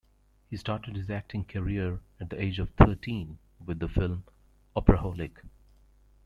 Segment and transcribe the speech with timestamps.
[0.49, 4.23] He started his acting career at the age of thirteen with the film
[4.75, 5.33] "Opraholic".